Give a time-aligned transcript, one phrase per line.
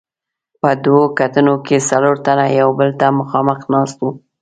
[0.61, 4.11] په دوو کټونو کې څلور تنه یو بل ته مخامخ ناست وو.